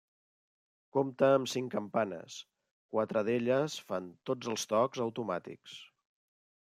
[0.95, 2.37] Compta amb cinc campanes,
[2.95, 5.77] quatre d'elles fan tots els tocs automàtics.